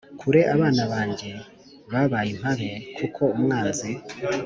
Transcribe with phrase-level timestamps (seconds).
[0.19, 1.29] kure Abana banjye
[1.91, 3.89] babaye impabe Kuko umwanzi